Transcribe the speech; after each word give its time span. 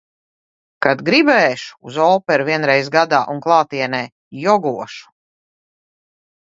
Kad 0.85 1.03
gribēšu, 1.09 1.75
uz 1.91 1.99
operu– 2.07 2.47
vienreiz 2.49 2.91
gadā 2.99 3.21
un 3.35 3.45
klātienē, 3.47 4.01
jogošu. 4.47 5.17